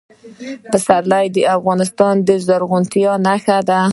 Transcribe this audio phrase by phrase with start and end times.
[0.71, 3.81] پسرلی د افغانستان د زرغونتیا نښه ده.